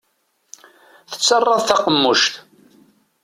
Tettarraḍ 1.09 1.61
taqemmuct. 1.63 2.33